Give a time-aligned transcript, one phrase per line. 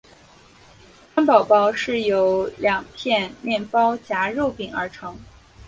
[1.13, 5.15] 汉堡包是由两片面包夹肉饼而成。